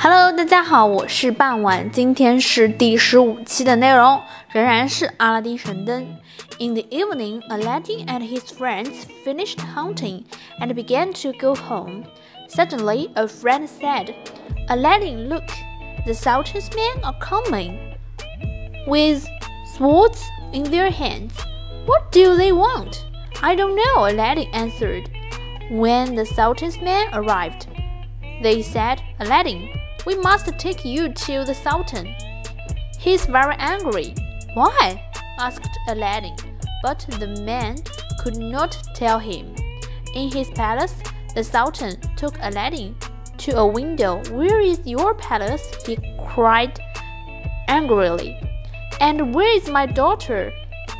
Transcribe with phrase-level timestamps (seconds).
[0.00, 4.20] Hello，大家好，我是傍晚，今天是第十五期的内容，
[4.52, 6.16] 仍然是阿拉丁神灯。
[6.58, 10.24] In the evening, Aladdin and his friends finished hunting
[10.60, 12.04] and began to go home.
[12.48, 14.14] Suddenly, a friend said,
[14.68, 15.44] Aladdin, look,
[16.06, 17.76] the Sultan's men are coming
[18.86, 19.26] with
[19.76, 20.22] swords
[20.52, 21.32] in their hands.
[21.86, 23.04] What do they want?
[23.42, 25.10] I don't know, Aladdin answered.
[25.70, 27.66] When the Sultan's men arrived,
[28.42, 29.68] they said, Aladdin,
[30.05, 32.15] We must take you to the Sultan.
[32.99, 34.13] He's very angry.
[34.53, 35.01] Why?
[35.39, 36.35] asked Aladdin,
[36.83, 37.77] but the man
[38.19, 39.55] could not tell him.
[40.13, 40.95] In his palace,
[41.33, 42.95] the Sultan took Aladdin
[43.37, 44.21] to a window.
[44.31, 45.63] Where is your palace?
[45.85, 45.97] he
[46.27, 46.79] cried
[47.67, 48.37] angrily.
[48.99, 50.51] And where is my daughter?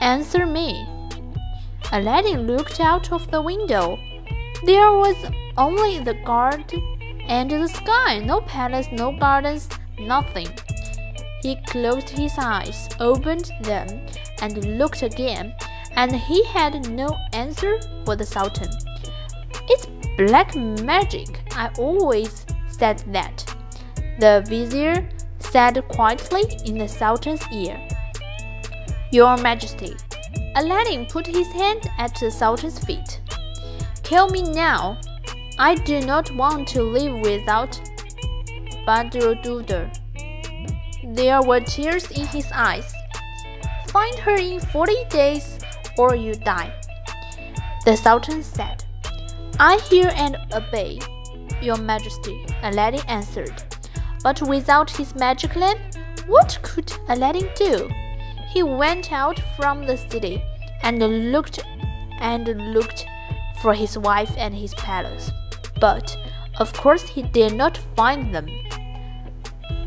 [0.00, 0.86] Answer me.
[1.92, 3.98] Aladdin looked out of the window.
[4.64, 5.16] There was
[5.58, 10.48] only the garden and the sky, no palace, no gardens, nothing.
[11.42, 14.06] He closed his eyes, opened them,
[14.42, 15.54] and looked again,
[15.96, 18.70] and he had no answer for the Sultan.
[19.68, 23.44] It's black magic, I always said that.
[24.18, 27.80] The vizier said quietly in the Sultan's ear.
[29.12, 29.96] Your Majesty,
[30.56, 33.20] Aladdin put his hand at the Sultan's feet.
[34.02, 34.98] Kill me now,
[35.62, 37.78] I do not want to live without
[38.86, 39.92] Badroduder.
[41.04, 42.94] There were tears in his eyes.
[43.88, 45.58] Find her in forty days,
[45.98, 46.72] or you die.
[47.84, 48.84] The Sultan said,
[49.58, 50.98] I hear and obey,
[51.60, 53.62] Your Majesty, Aladdin answered.
[54.22, 55.78] But without his magic lamp,
[56.26, 57.86] what could Aladdin do?
[58.48, 60.42] He went out from the city
[60.82, 60.98] and
[61.32, 61.58] looked
[62.18, 63.04] and looked
[63.60, 65.30] for his wife and his palace
[65.80, 66.14] but
[66.58, 68.46] of course he did not find them.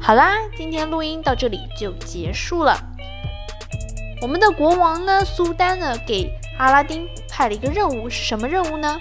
[0.00, 2.78] 好啦，今天录音到这里就结束了。
[4.22, 9.00] 我们的国王呢，苏丹呢，给阿拉丁派了一个任务，是什么任务呢？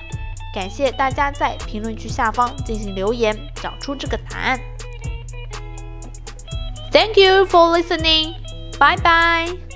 [0.53, 4.59] 感谢大家在评论区下方进行留言，找出这个答案。
[6.91, 8.33] Thank you for listening.
[8.79, 9.68] Bye bye.